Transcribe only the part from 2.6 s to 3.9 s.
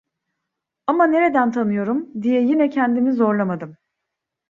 kendimi zorlamadım.